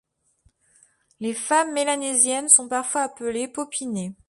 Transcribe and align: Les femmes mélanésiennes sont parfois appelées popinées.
Les 1.19 1.35
femmes 1.35 1.73
mélanésiennes 1.73 2.49
sont 2.49 2.67
parfois 2.67 3.01
appelées 3.03 3.47
popinées. 3.47 4.15